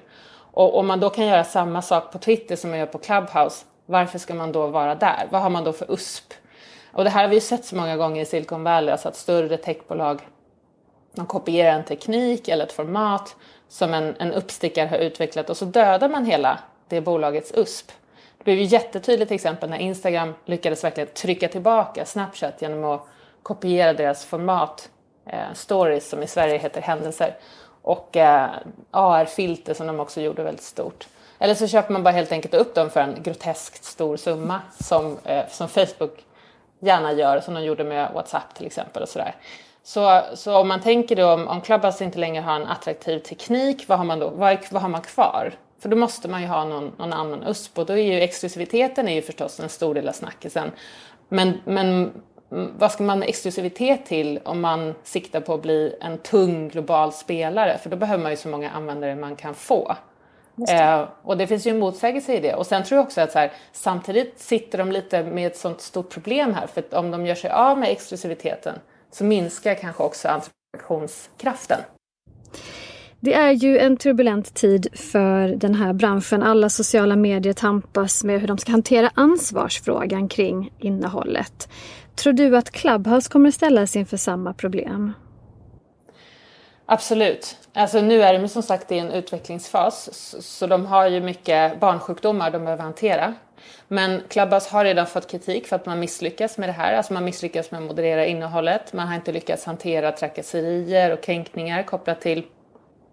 Och 0.52 0.78
om 0.78 0.86
man 0.86 1.00
då 1.00 1.10
kan 1.10 1.26
göra 1.26 1.44
samma 1.44 1.82
sak 1.82 2.12
på 2.12 2.18
Twitter 2.18 2.56
som 2.56 2.70
man 2.70 2.78
gör 2.78 2.86
på 2.86 2.98
Clubhouse, 2.98 3.64
varför 3.86 4.18
ska 4.18 4.34
man 4.34 4.52
då 4.52 4.66
vara 4.66 4.94
där? 4.94 5.28
Vad 5.30 5.42
har 5.42 5.50
man 5.50 5.64
då 5.64 5.72
för 5.72 5.92
USP? 5.92 6.34
Och 6.92 7.04
det 7.04 7.10
här 7.10 7.22
har 7.22 7.28
vi 7.28 7.34
ju 7.34 7.40
sett 7.40 7.64
så 7.64 7.76
många 7.76 7.96
gånger 7.96 8.22
i 8.22 8.24
Silicon 8.24 8.64
Valley, 8.64 8.90
alltså 8.90 9.08
att 9.08 9.16
större 9.16 9.56
techbolag 9.56 10.20
de 11.12 11.26
kopierar 11.26 11.72
en 11.72 11.84
teknik 11.84 12.48
eller 12.48 12.64
ett 12.64 12.72
format 12.72 13.36
som 13.68 13.94
en, 13.94 14.16
en 14.18 14.32
uppstickare 14.32 14.88
har 14.88 14.98
utvecklat 14.98 15.50
och 15.50 15.56
så 15.56 15.64
dödar 15.64 16.08
man 16.08 16.24
hela 16.24 16.58
det 16.88 17.00
bolagets 17.00 17.52
USP. 17.54 17.92
Det 18.38 18.44
blev 18.44 18.58
ju 18.58 18.64
jättetydligt 18.64 19.28
till 19.28 19.34
exempel 19.34 19.70
när 19.70 19.78
Instagram 19.78 20.34
lyckades 20.44 20.84
verkligen 20.84 21.08
trycka 21.14 21.48
tillbaka 21.48 22.04
Snapchat 22.04 22.62
genom 22.62 22.84
att 22.84 23.06
kopiera 23.42 23.92
deras 23.92 24.24
format, 24.24 24.90
eh, 25.28 25.54
stories 25.54 26.08
som 26.08 26.22
i 26.22 26.26
Sverige 26.26 26.58
heter 26.58 26.80
händelser, 26.80 27.36
och 27.82 28.16
eh, 28.16 28.50
AR-filter 28.90 29.74
som 29.74 29.86
de 29.86 30.00
också 30.00 30.20
gjorde 30.20 30.42
väldigt 30.42 30.64
stort. 30.64 31.06
Eller 31.38 31.54
så 31.54 31.66
köper 31.66 31.92
man 31.92 32.02
bara 32.02 32.10
helt 32.10 32.32
enkelt 32.32 32.54
upp 32.54 32.74
dem 32.74 32.90
för 32.90 33.00
en 33.00 33.22
groteskt 33.22 33.84
stor 33.84 34.16
summa 34.16 34.60
som, 34.80 35.18
eh, 35.24 35.48
som 35.48 35.68
Facebook 35.68 36.24
gärna 36.80 37.12
gör, 37.12 37.40
som 37.40 37.54
de 37.54 37.64
gjorde 37.64 37.84
med 37.84 38.12
WhatsApp 38.14 38.54
till 38.54 38.66
exempel 38.66 39.02
och 39.02 39.08
sådär. 39.08 39.34
Så, 39.82 40.22
så 40.34 40.56
om 40.58 40.68
man 40.68 40.80
tänker 40.80 41.16
då 41.16 41.32
om, 41.32 41.48
om 41.48 41.60
Clubhouse 41.60 42.04
inte 42.04 42.18
längre 42.18 42.42
har 42.42 42.56
en 42.56 42.66
attraktiv 42.66 43.18
teknik, 43.18 43.84
vad 43.88 43.98
har 43.98 44.04
man 44.04 44.18
då 44.18 44.30
vad, 44.30 44.58
vad 44.70 44.82
har 44.82 44.88
man 44.88 45.02
kvar? 45.02 45.52
För 45.80 45.88
då 45.88 45.96
måste 45.96 46.28
man 46.28 46.42
ju 46.42 46.46
ha 46.46 46.64
någon, 46.64 46.92
någon 46.96 47.12
annan 47.12 47.42
USP 47.46 47.78
och 47.78 47.86
då 47.86 47.92
är 47.92 48.02
ju 48.02 48.20
exklusiviteten 48.20 49.08
är 49.08 49.14
ju 49.14 49.22
förstås 49.22 49.60
en 49.60 49.68
stor 49.68 49.94
del 49.94 50.08
av 50.08 50.12
snackisen. 50.12 50.70
Men, 51.28 51.60
men 51.64 52.12
vad 52.50 52.92
ska 52.92 53.02
man 53.04 53.18
med 53.18 53.28
exklusivitet 53.28 54.06
till 54.06 54.40
om 54.44 54.60
man 54.60 54.94
siktar 55.04 55.40
på 55.40 55.54
att 55.54 55.62
bli 55.62 55.94
en 56.00 56.18
tung 56.18 56.68
global 56.68 57.12
spelare? 57.12 57.78
För 57.78 57.90
då 57.90 57.96
behöver 57.96 58.22
man 58.22 58.32
ju 58.32 58.36
så 58.36 58.48
många 58.48 58.70
användare 58.70 59.16
man 59.16 59.36
kan 59.36 59.54
få. 59.54 59.96
Eh, 60.68 61.08
och 61.22 61.36
det 61.36 61.46
finns 61.46 61.66
ju 61.66 61.70
en 61.70 61.78
motsägelse 61.78 62.34
i 62.34 62.40
det. 62.40 62.54
Och 62.54 62.66
sen 62.66 62.84
tror 62.84 62.96
jag 62.96 63.06
också 63.06 63.20
att 63.20 63.34
här, 63.34 63.52
samtidigt 63.72 64.40
sitter 64.40 64.78
de 64.78 64.92
lite 64.92 65.22
med 65.22 65.46
ett 65.46 65.56
sånt 65.56 65.80
stort 65.80 66.10
problem 66.10 66.54
här. 66.54 66.66
För 66.66 66.94
om 66.94 67.10
de 67.10 67.26
gör 67.26 67.34
sig 67.34 67.50
av 67.50 67.78
med 67.78 67.90
exklusiviteten 67.90 68.74
så 69.10 69.24
minskar 69.24 69.74
kanske 69.74 70.02
också 70.02 70.28
attraktionskraften. 70.28 71.80
Det 73.20 73.34
är 73.34 73.50
ju 73.50 73.78
en 73.78 73.96
turbulent 73.96 74.54
tid 74.54 74.88
för 74.94 75.48
den 75.48 75.74
här 75.74 75.92
branschen. 75.92 76.42
Alla 76.42 76.68
sociala 76.68 77.16
medier 77.16 77.52
tampas 77.52 78.24
med 78.24 78.40
hur 78.40 78.48
de 78.48 78.58
ska 78.58 78.72
hantera 78.72 79.10
ansvarsfrågan 79.14 80.28
kring 80.28 80.72
innehållet. 80.78 81.68
Tror 82.18 82.32
du 82.32 82.56
att 82.56 82.70
Clubhouse 82.70 83.30
kommer 83.30 83.50
ställas 83.50 83.96
inför 83.96 84.16
samma 84.16 84.54
problem? 84.54 85.12
Absolut. 86.86 87.56
Alltså 87.72 88.00
nu 88.00 88.22
är 88.22 88.38
de 88.38 88.48
som 88.48 88.62
sagt 88.62 88.92
i 88.92 88.98
en 88.98 89.10
utvecklingsfas 89.10 90.08
så 90.40 90.66
de 90.66 90.86
har 90.86 91.06
ju 91.06 91.20
mycket 91.20 91.80
barnsjukdomar 91.80 92.50
de 92.50 92.64
behöver 92.64 92.82
hantera. 92.82 93.34
Men 93.88 94.22
Clubhouse 94.28 94.70
har 94.70 94.84
redan 94.84 95.06
fått 95.06 95.30
kritik 95.30 95.66
för 95.66 95.76
att 95.76 95.86
man 95.86 96.00
misslyckas 96.00 96.58
med 96.58 96.68
det 96.68 96.72
här. 96.72 96.92
Alltså 96.92 97.12
man 97.12 97.24
misslyckas 97.24 97.70
med 97.70 97.80
att 97.80 97.86
moderera 97.86 98.26
innehållet. 98.26 98.92
Man 98.92 99.08
har 99.08 99.14
inte 99.14 99.32
lyckats 99.32 99.64
hantera 99.64 100.12
trakasserier 100.12 101.12
och 101.12 101.22
kränkningar 101.22 101.82
kopplat 101.82 102.20
till 102.20 102.46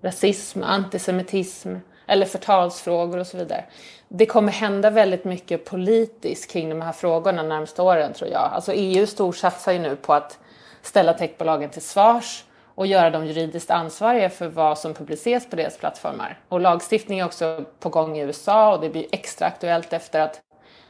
rasism, 0.02 0.64
antisemitism 0.64 1.76
eller 2.08 2.26
förtalsfrågor 2.26 3.18
och 3.18 3.28
så 3.28 3.38
vidare. 3.38 3.64
Det 4.08 4.26
kommer 4.26 4.52
hända 4.52 4.90
väldigt 4.90 5.26
mycket 5.26 5.66
politiskt 5.66 6.52
kring 6.52 6.70
de 6.70 6.82
här 6.82 6.92
frågorna 6.92 7.44
de 7.44 7.50
närmaste 7.50 7.82
åren 7.82 8.14
tror 8.14 8.30
jag. 8.30 8.50
Alltså 8.54 8.74
EU 8.74 9.08
storsatsar 9.08 9.72
ju 9.72 9.80
nu 9.80 9.96
på 9.96 10.14
att 10.14 10.40
ställa 10.82 11.14
techbolagen 11.14 11.70
till 11.70 11.82
svars 11.82 12.46
och 12.76 12.88
göra 12.88 13.10
dem 13.10 13.26
juridiskt 13.26 13.72
ansvariga 13.72 14.30
för 14.30 14.48
vad 14.48 14.80
som 14.80 14.94
publiceras 14.94 15.50
på 15.50 15.56
deras 15.56 15.78
plattformar. 15.78 16.40
Och 16.50 16.60
lagstiftning 16.60 17.20
är 17.20 17.26
också 17.26 17.66
på 17.80 17.90
gång 17.90 18.18
i 18.18 18.22
USA 18.22 18.76
och 18.76 18.82
det 18.82 18.90
blir 18.90 19.06
extra 19.12 19.48
aktuellt 19.48 19.94
efter 19.94 20.20
att 20.20 20.42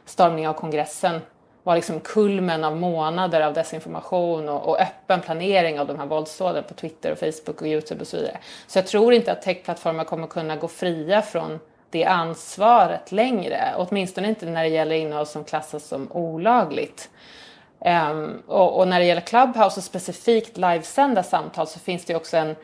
stormningen 0.05 0.49
av 0.49 0.53
kongressen 0.53 1.21
var 1.65 1.75
liksom 1.75 1.99
kulmen 1.99 2.63
av 2.63 2.77
månader 2.77 3.41
av 3.41 3.53
desinformation 3.53 4.49
och, 4.49 4.69
och 4.69 4.79
öppen 4.79 5.21
planering 5.21 5.79
av 5.79 5.87
de 5.87 5.99
här 5.99 6.05
våldsdåden 6.05 6.63
på 6.63 6.73
Twitter 6.73 7.11
och 7.11 7.17
Facebook 7.17 7.61
och 7.61 7.67
Youtube 7.67 8.01
och 8.01 8.07
så 8.07 8.17
vidare. 8.17 8.37
Så 8.67 8.77
jag 8.77 8.87
tror 8.87 9.13
inte 9.13 9.31
att 9.31 9.41
techplattformar 9.41 10.03
kommer 10.03 10.27
kunna 10.27 10.55
gå 10.55 10.67
fria 10.67 11.21
från 11.21 11.59
det 11.89 12.05
ansvaret 12.05 13.11
längre, 13.11 13.73
åtminstone 13.77 14.29
inte 14.29 14.45
när 14.45 14.63
det 14.63 14.69
gäller 14.69 14.95
innehåll 14.95 15.25
som 15.25 15.43
klassas 15.43 15.87
som 15.87 16.11
olagligt. 16.11 17.09
Um, 17.79 18.43
och, 18.47 18.79
och, 18.79 18.87
när 18.87 18.99
det 18.99 19.05
gäller 19.05 19.21
Clubhouse 19.21 19.79
och 19.79 19.83
specifikt 19.83 20.57
livesända 20.57 21.23
samtal 21.23 21.67
så 21.67 21.79
finns 21.79 22.05
det 22.05 22.15
också 22.15 22.37
en, 22.37 22.55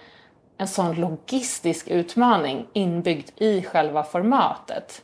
en 0.57 0.67
sån 0.67 0.95
logistisk 0.95 1.87
utmaning 1.87 2.67
inbyggd 2.73 3.29
i 3.35 3.61
själva 3.61 4.03
formatet. 4.03 5.01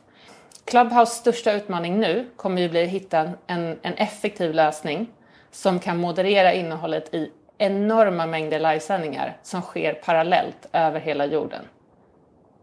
Clubhouse 0.68 1.14
största 1.14 1.52
utmaning 1.52 2.00
nu 2.00 2.26
kommer 2.36 2.62
ju 2.62 2.68
bli 2.68 2.82
att 2.82 2.88
hitta 2.88 3.30
en, 3.46 3.78
en 3.82 3.94
effektiv 3.94 4.54
lösning 4.54 5.10
som 5.50 5.80
kan 5.80 5.96
moderera 5.96 6.52
innehållet 6.52 7.14
i 7.14 7.30
enorma 7.58 8.26
mängder 8.26 8.58
livesändningar 8.58 9.36
som 9.42 9.62
sker 9.62 9.94
parallellt 9.94 10.66
över 10.72 11.00
hela 11.00 11.26
jorden 11.26 11.64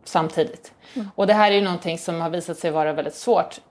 samtidigt. 0.04 0.74
Mm. 0.94 1.08
Och 1.16 1.28
det 1.28 1.34
här 1.34 1.52
är 1.52 1.56
ju 1.56 1.62
någonting 1.62 1.98
som 1.98 2.22
har 2.22 2.30
visat 2.30 2.58
sig 2.58 2.72
vara 2.72 2.94
väldigt 2.94 3.16
svårt 3.16 3.62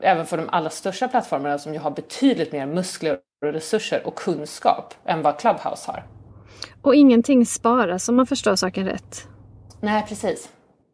även 0.00 0.26
för 0.26 0.36
de 0.36 0.48
allra 0.48 0.70
största 0.70 1.08
plattformarna 1.08 1.58
som 1.58 1.74
ju 1.74 1.78
har 1.78 1.90
betydligt 1.90 2.52
mer 2.52 2.66
muskler 2.66 3.18
och 3.46 3.52
resurser 3.52 4.06
och 4.06 4.14
kunskap 4.14 4.94
än 5.04 5.22
vad 5.22 5.38
Clubhouse 5.38 5.90
har. 5.90 6.06
Och 6.82 6.94
ingenting 6.94 7.46
sparas 7.46 8.08
om 8.08 8.16
man 8.16 8.26
förstår 8.26 8.56
saken 8.56 8.86
rätt. 8.86 9.28
Nej, 9.80 10.04
precis. 10.08 10.48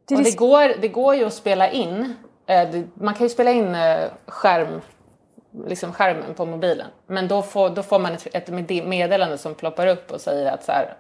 Det, 0.09 0.17
och 0.17 0.23
det, 0.23 0.37
går, 0.37 0.81
det 0.81 0.89
går 0.89 1.15
ju 1.15 1.25
att 1.25 1.35
spela 1.35 1.71
in. 1.71 2.15
Eh, 2.49 2.69
man 2.95 3.15
kan 3.15 3.27
ju 3.27 3.31
spela 3.31 3.51
in 3.51 3.75
eh, 3.75 4.05
skärm, 4.27 4.81
liksom 5.67 5.93
skärmen 5.93 6.35
på 6.35 6.47
mobilen. 6.47 6.87
Men 7.07 7.29
då 7.29 7.43
får, 7.43 7.71
då 7.71 7.83
får 7.83 7.99
man 7.99 8.13
ett, 8.13 8.27
ett 8.33 8.49
meddelande 8.85 9.39
som 9.39 9.55
ploppar 9.55 9.87
upp 9.87 10.11
och 10.11 10.21
säger 10.21 10.53
att 10.53 10.65
så 10.65 10.73
här, 10.73 10.95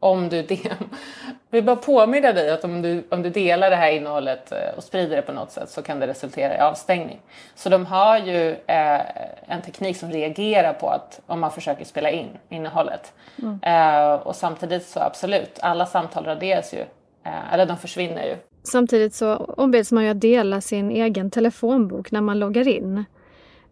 om 0.00 0.28
du 0.28 0.42
del... 0.42 0.72
vill 1.50 1.64
bara 1.64 1.76
påminna 1.76 2.32
dig 2.32 2.50
att 2.50 2.64
om 2.64 2.82
du, 2.82 3.04
om 3.10 3.22
du 3.22 3.30
delar 3.30 3.70
det 3.70 3.76
här 3.76 3.90
innehållet 3.90 4.52
eh, 4.52 4.76
och 4.76 4.84
sprider 4.84 5.16
det 5.16 5.22
på 5.22 5.32
något 5.32 5.50
sätt 5.50 5.70
så 5.70 5.82
kan 5.82 6.00
det 6.00 6.06
resultera 6.06 6.56
i 6.56 6.60
avstängning. 6.60 7.20
Så 7.54 7.68
de 7.68 7.86
har 7.86 8.18
ju 8.18 8.50
eh, 8.50 9.00
en 9.46 9.62
teknik 9.62 9.96
som 9.96 10.10
reagerar 10.10 10.72
på 10.72 10.88
att 10.88 11.20
om 11.26 11.40
man 11.40 11.50
försöker 11.50 11.84
spela 11.84 12.10
in 12.10 12.28
innehållet. 12.48 13.12
Mm. 13.42 13.60
Eh, 13.62 14.14
och 14.14 14.36
samtidigt 14.36 14.86
så 14.86 15.00
absolut, 15.00 15.58
alla 15.62 15.86
samtal 15.86 16.24
raderas 16.24 16.74
ju, 16.74 16.80
eh, 17.24 17.52
eller 17.52 17.66
de 17.66 17.76
försvinner 17.76 18.24
ju. 18.24 18.36
Samtidigt 18.62 19.14
så 19.14 19.36
ombeds 19.36 19.92
man 19.92 20.04
ju 20.04 20.10
att 20.10 20.20
dela 20.20 20.60
sin 20.60 20.90
egen 20.90 21.30
telefonbok 21.30 22.10
när 22.10 22.20
man 22.20 22.38
loggar 22.38 22.68
in. 22.68 23.04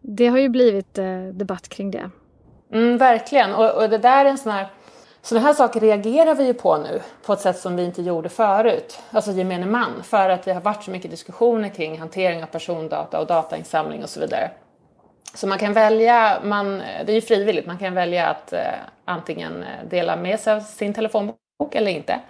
Det 0.00 0.26
har 0.26 0.38
ju 0.38 0.48
blivit 0.48 0.98
eh, 0.98 1.22
debatt 1.32 1.68
kring 1.68 1.90
det. 1.90 2.10
Mm, 2.72 2.98
verkligen, 2.98 3.54
och, 3.54 3.82
och 3.82 3.90
det 3.90 3.98
där 3.98 4.24
är 4.24 4.30
en 4.30 4.38
sån 4.38 4.52
här 4.52 4.68
sådana 5.22 5.46
här 5.46 5.54
saker 5.54 5.80
reagerar 5.80 6.34
vi 6.34 6.46
ju 6.46 6.54
på 6.54 6.76
nu 6.76 7.00
på 7.26 7.32
ett 7.32 7.40
sätt 7.40 7.58
som 7.58 7.76
vi 7.76 7.84
inte 7.84 8.02
gjorde 8.02 8.28
förut, 8.28 8.98
alltså 9.10 9.32
gemene 9.32 9.66
man, 9.66 10.02
för 10.02 10.28
att 10.28 10.42
det 10.42 10.52
har 10.52 10.60
varit 10.60 10.84
så 10.84 10.90
mycket 10.90 11.10
diskussioner 11.10 11.68
kring 11.68 11.98
hantering 11.98 12.42
av 12.42 12.46
persondata 12.46 13.20
och 13.20 13.26
datainsamling 13.26 14.02
och 14.02 14.10
så 14.10 14.20
vidare. 14.20 14.50
Så 15.34 15.46
man 15.46 15.58
kan 15.58 15.72
välja, 15.72 16.40
man, 16.44 16.78
det 16.78 17.12
är 17.12 17.14
ju 17.14 17.20
frivilligt, 17.20 17.66
man 17.66 17.78
kan 17.78 17.94
välja 17.94 18.26
att 18.26 18.52
eh, 18.52 18.60
antingen 19.04 19.62
eh, 19.62 19.88
dela 19.90 20.16
med 20.16 20.40
sig 20.40 20.52
av 20.52 20.60
sin 20.60 20.94
telefonbok 20.94 21.74
eller 21.74 21.90
inte. 21.90 22.20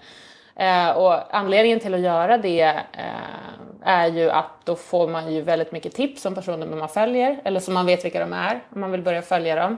Eh, 0.61 0.91
och 0.91 1.37
anledningen 1.37 1.81
till 1.81 1.95
att 1.95 2.01
göra 2.01 2.39
det 2.39 2.63
eh, 2.93 3.83
är 3.83 4.07
ju 4.07 4.31
att 4.31 4.51
då 4.65 4.77
får 4.77 5.09
man 5.09 5.33
ju 5.33 5.43
väldigt 5.43 5.73
mycket 5.73 5.95
tips 5.95 6.27
om 6.27 6.35
personer 6.35 6.67
man 6.67 6.89
följer, 6.89 7.41
eller 7.45 7.61
som 7.61 7.75
man 7.75 7.87
vet 7.87 8.05
vilka 8.05 8.21
de 8.21 8.33
är, 8.33 8.61
om 8.75 8.81
man 8.81 8.91
vill 8.91 9.03
börja 9.03 9.23
följa 9.23 9.57
dem. 9.57 9.77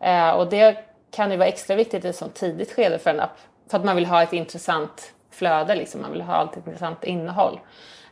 Eh, 0.00 0.30
och 0.30 0.50
det 0.50 0.76
kan 1.10 1.30
ju 1.30 1.36
vara 1.36 1.48
extra 1.48 1.76
viktigt 1.76 2.04
i 2.04 2.08
ett 2.08 2.16
sånt 2.16 2.34
tidigt 2.34 2.72
skede 2.72 2.98
för 2.98 3.10
en 3.10 3.20
app. 3.20 3.38
För 3.70 3.78
att 3.78 3.84
man 3.84 3.96
vill 3.96 4.06
ha 4.06 4.22
ett 4.22 4.32
intressant 4.32 5.12
flöde, 5.30 5.74
liksom. 5.74 6.02
man 6.02 6.12
vill 6.12 6.22
ha 6.22 6.44
ett 6.44 6.56
intressant 6.56 7.04
innehåll. 7.04 7.60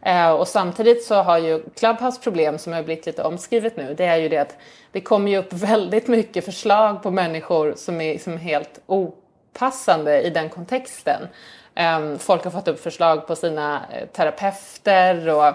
Eh, 0.03 0.31
och 0.31 0.49
samtidigt 0.49 1.05
så 1.05 1.15
har 1.15 1.39
ju 1.39 1.63
Clubhouse 1.77 2.21
problem 2.21 2.59
som 2.59 2.73
har 2.73 2.83
blivit 2.83 3.07
lite 3.07 3.23
omskrivet 3.23 3.77
nu, 3.77 3.95
det 3.95 4.05
är 4.05 4.17
ju 4.17 4.29
det 4.29 4.39
att 4.39 4.57
det 4.93 5.01
kommer 5.01 5.31
ju 5.31 5.39
upp 5.39 5.53
väldigt 5.53 6.09
mycket 6.09 6.45
förslag 6.45 7.03
på 7.03 7.11
människor 7.11 7.75
som 7.77 8.01
är 8.01 8.19
som 8.19 8.39
helt 8.39 8.81
opassande 8.87 10.23
i 10.23 10.31
den 10.31 10.49
kontexten. 10.49 11.29
Ehm, 11.75 12.19
folk 12.19 12.45
har 12.45 12.51
fått 12.51 12.69
upp 12.69 12.81
förslag 12.81 13.27
på 13.27 13.37
sina 13.37 13.83
eh, 13.93 14.07
terapeuter 14.07 15.29
och 15.29 15.55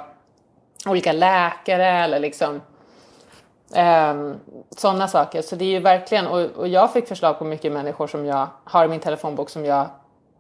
olika 0.85 1.11
läkare 1.11 1.87
eller 1.87 2.19
liksom 2.19 2.61
Um, 3.75 4.39
Sådana 4.77 5.07
saker. 5.07 5.41
Så 5.41 5.55
det 5.55 5.65
är 5.65 5.69
ju 5.69 5.79
verkligen, 5.79 6.27
och, 6.27 6.41
och, 6.41 6.67
jag 6.67 6.93
fick 6.93 7.07
förslag 7.07 7.39
på 7.39 7.45
mycket 7.45 7.71
människor 7.71 8.07
som 8.07 8.25
jag 8.25 8.47
har 8.63 8.85
i 8.85 8.87
min 8.87 8.99
telefonbok 8.99 9.49
som 9.49 9.65
jag 9.65 9.87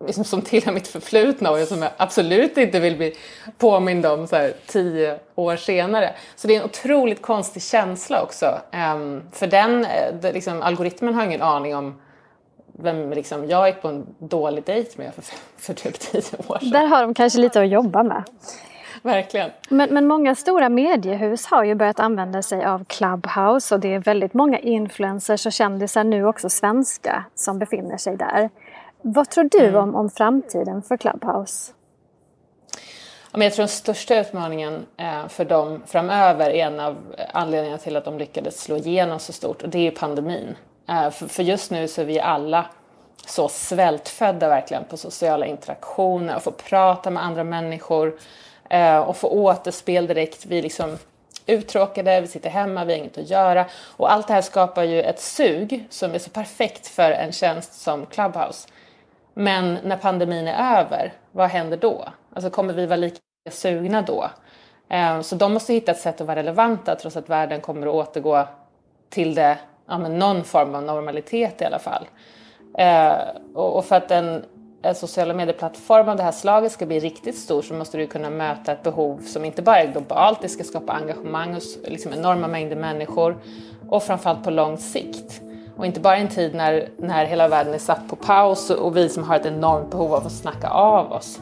liksom, 0.05 0.23
som 0.23 0.41
tillhör 0.41 0.71
mitt 0.71 0.87
förflutna 0.87 1.51
och 1.51 1.59
som 1.59 1.81
jag 1.81 1.91
absolut 1.97 2.57
inte 2.57 2.79
vill 2.79 2.97
bli 2.97 3.15
påmind 3.57 4.05
om 4.05 4.27
så 4.27 4.35
här, 4.35 4.53
tio 4.67 5.19
år 5.35 5.55
senare. 5.55 6.15
Så 6.35 6.47
det 6.47 6.55
är 6.55 6.59
en 6.59 6.65
otroligt 6.65 7.21
konstig 7.21 7.63
känsla 7.63 8.23
också. 8.23 8.59
Um, 8.95 9.23
för 9.31 9.47
den, 9.47 9.85
eh, 9.85 10.13
det, 10.21 10.31
liksom, 10.31 10.61
algoritmen 10.61 11.13
har 11.13 11.25
ingen 11.25 11.41
aning 11.41 11.75
om 11.75 12.01
vem 12.77 13.11
liksom, 13.11 13.49
jag 13.49 13.67
gick 13.67 13.81
på 13.81 13.87
en 13.87 14.05
dålig 14.19 14.63
dejt 14.63 14.91
med 14.95 15.13
för, 15.13 15.23
för 15.57 15.73
typ 15.73 15.99
tio 15.99 16.37
år 16.47 16.59
sedan. 16.59 16.69
Där 16.69 16.85
har 16.85 17.01
de 17.01 17.13
kanske 17.13 17.39
lite 17.39 17.61
att 17.61 17.69
jobba 17.69 18.03
med. 18.03 18.23
Verkligen. 19.01 19.51
Men, 19.69 19.93
men 19.93 20.07
många 20.07 20.35
stora 20.35 20.69
mediehus 20.69 21.45
har 21.45 21.63
ju 21.63 21.75
börjat 21.75 21.99
använda 21.99 22.41
sig 22.41 22.65
av 22.65 22.85
Clubhouse 22.85 23.75
och 23.75 23.81
det 23.81 23.93
är 23.93 23.99
väldigt 23.99 24.33
många 24.33 24.59
influencers 24.59 25.45
och 25.45 25.53
kändisar 25.53 26.03
nu 26.03 26.25
också 26.25 26.49
svenska 26.49 27.25
som 27.35 27.59
befinner 27.59 27.97
sig 27.97 28.17
där. 28.17 28.49
Vad 29.01 29.29
tror 29.29 29.43
du 29.51 29.67
mm. 29.67 29.75
om, 29.75 29.95
om 29.95 30.09
framtiden 30.09 30.81
för 30.81 30.97
Clubhouse? 30.97 31.73
Jag 33.31 33.53
tror 33.53 33.63
den 33.63 33.67
största 33.67 34.19
utmaningen 34.19 34.85
eh, 34.97 35.27
för 35.27 35.45
dem 35.45 35.83
framöver 35.85 36.49
är 36.49 36.67
en 36.67 36.79
av 36.79 36.97
anledningarna 37.33 37.77
till 37.77 37.95
att 37.95 38.05
de 38.05 38.17
lyckades 38.17 38.61
slå 38.61 38.77
igenom 38.77 39.19
så 39.19 39.33
stort 39.33 39.61
och 39.61 39.69
det 39.69 39.87
är 39.87 39.91
pandemin. 39.91 40.55
Eh, 40.89 41.09
för 41.09 41.43
just 41.43 41.71
nu 41.71 41.87
så 41.87 42.01
är 42.01 42.05
vi 42.05 42.19
alla 42.19 42.65
så 43.25 43.49
svältfödda 43.49 44.49
verkligen 44.49 44.83
på 44.85 44.97
sociala 44.97 45.45
interaktioner 45.45 46.35
och 46.35 46.43
få 46.43 46.51
prata 46.51 47.09
med 47.09 47.23
andra 47.23 47.43
människor 47.43 48.19
eh, 48.69 48.97
och 48.97 49.17
få 49.17 49.27
återspel 49.29 50.07
direkt. 50.07 50.45
Vi 50.45 50.57
är 50.57 50.61
liksom 50.61 50.97
uttråkade, 51.45 52.21
vi 52.21 52.27
sitter 52.27 52.49
hemma, 52.49 52.85
vi 52.85 52.93
har 52.93 52.99
inget 52.99 53.17
att 53.17 53.29
göra. 53.29 53.65
Och 53.97 54.11
allt 54.11 54.27
det 54.27 54.33
här 54.33 54.41
skapar 54.41 54.83
ju 54.83 55.01
ett 55.01 55.19
sug 55.21 55.87
som 55.89 56.13
är 56.13 56.19
så 56.19 56.29
perfekt 56.29 56.87
för 56.87 57.11
en 57.11 57.31
tjänst 57.31 57.73
som 57.81 58.05
Clubhouse. 58.05 58.67
Men 59.33 59.77
när 59.83 59.97
pandemin 59.97 60.47
är 60.47 60.79
över, 60.81 61.13
vad 61.31 61.49
händer 61.49 61.77
då? 61.77 62.05
Alltså 62.33 62.49
kommer 62.49 62.73
vi 62.73 62.85
vara 62.85 62.97
lika 62.97 63.19
sugna 63.51 64.01
då? 64.01 64.29
Eh, 64.89 65.21
så 65.21 65.35
de 65.35 65.53
måste 65.53 65.73
hitta 65.73 65.91
ett 65.91 65.99
sätt 65.99 66.21
att 66.21 66.27
vara 66.27 66.39
relevanta 66.39 66.95
trots 66.95 67.17
att 67.17 67.29
världen 67.29 67.61
kommer 67.61 67.87
att 67.87 67.93
återgå 67.93 68.47
till 69.09 69.35
det, 69.35 69.57
ja, 69.87 69.97
men 69.97 70.19
någon 70.19 70.43
form 70.43 70.75
av 70.75 70.83
normalitet 70.83 71.61
i 71.61 71.65
alla 71.65 71.79
fall. 71.79 72.07
Eh, 72.77 73.17
och 73.53 73.85
för 73.85 73.95
att 73.95 74.11
en 74.11 74.45
en 74.81 74.95
sociala 74.95 75.33
medieplattform 75.33 76.09
av 76.09 76.17
det 76.17 76.23
här 76.23 76.31
slaget 76.31 76.71
ska 76.71 76.85
bli 76.85 76.99
riktigt 76.99 77.37
stor 77.37 77.61
så 77.61 77.73
måste 77.73 77.97
du 77.97 78.07
kunna 78.07 78.29
möta 78.29 78.71
ett 78.71 78.83
behov 78.83 79.19
som 79.19 79.45
inte 79.45 79.61
bara 79.61 79.81
är 79.81 79.91
globalt, 79.91 80.41
det 80.41 80.49
ska 80.49 80.63
skapa 80.63 80.93
engagemang 80.93 81.53
hos 81.53 81.77
liksom 81.83 82.13
enorma 82.13 82.47
mängder 82.47 82.75
människor 82.75 83.37
och 83.89 84.03
framförallt 84.03 84.43
på 84.43 84.51
lång 84.51 84.77
sikt. 84.77 85.41
Och 85.77 85.85
inte 85.85 85.99
bara 85.99 86.17
i 86.17 86.21
en 86.21 86.27
tid 86.27 86.55
när, 86.55 86.89
när 86.97 87.25
hela 87.25 87.47
världen 87.47 87.73
är 87.73 87.77
satt 87.77 88.09
på 88.09 88.15
paus 88.15 88.69
och 88.69 88.97
vi 88.97 89.09
som 89.09 89.23
har 89.23 89.35
ett 89.35 89.45
enormt 89.45 89.91
behov 89.91 90.13
av 90.13 90.25
att 90.25 90.31
snacka 90.31 90.69
av 90.69 91.11
oss. 91.11 91.39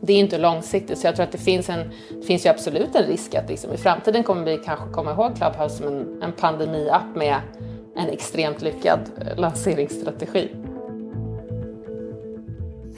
Det 0.00 0.12
är 0.12 0.18
inte 0.18 0.38
långsiktigt, 0.38 0.98
så 0.98 1.06
jag 1.06 1.16
tror 1.16 1.24
att 1.24 1.32
det 1.32 1.38
finns, 1.38 1.70
en, 1.70 1.90
det 2.20 2.26
finns 2.26 2.46
ju 2.46 2.50
absolut 2.50 2.94
en 2.94 3.06
risk 3.06 3.34
att 3.34 3.48
liksom, 3.48 3.72
i 3.72 3.76
framtiden 3.76 4.22
kommer 4.22 4.44
vi 4.44 4.56
kanske 4.56 4.88
komma 4.92 5.12
ihåg 5.12 5.36
Clubhouse 5.36 5.76
som 5.76 5.86
en, 5.86 6.22
en 6.22 6.32
pandemiapp 6.32 7.16
med 7.16 7.36
en 7.96 8.08
extremt 8.08 8.62
lyckad 8.62 9.00
eh, 9.20 9.40
lanseringsstrategi. 9.40 10.48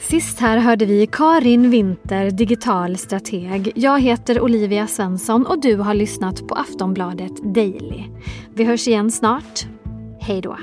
Sist 0.00 0.40
här 0.40 0.58
hörde 0.58 0.84
vi 0.84 1.06
Karin 1.06 1.70
Winter, 1.70 2.30
digital 2.30 2.96
strateg. 2.96 3.72
Jag 3.74 4.00
heter 4.00 4.40
Olivia 4.40 4.86
Svensson 4.86 5.46
och 5.46 5.60
du 5.60 5.76
har 5.76 5.94
lyssnat 5.94 6.48
på 6.48 6.54
Aftonbladet 6.54 7.54
Daily. 7.54 8.04
Vi 8.54 8.64
hörs 8.64 8.88
igen 8.88 9.10
snart. 9.10 9.66
Hej 10.20 10.40
då! 10.40 10.56